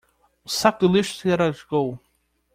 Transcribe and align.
O 0.43 0.49
saco 0.49 0.87
de 0.87 0.91
lixo 0.93 1.13
se 1.15 1.35
rasgou 1.35 1.99